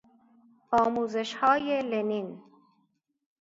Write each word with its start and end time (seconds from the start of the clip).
آموزش 0.71 1.33
های 1.33 1.83
لنین 1.89 2.41